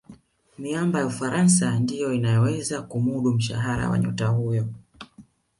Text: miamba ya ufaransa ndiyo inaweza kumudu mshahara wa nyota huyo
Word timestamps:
miamba 0.59 0.99
ya 0.99 1.05
ufaransa 1.05 1.79
ndiyo 1.79 2.13
inaweza 2.13 2.81
kumudu 2.81 3.31
mshahara 3.33 3.89
wa 3.89 3.99
nyota 3.99 4.27
huyo 4.27 4.67